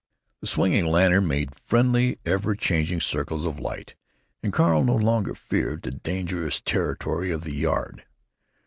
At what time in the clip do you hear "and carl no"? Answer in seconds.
4.41-4.95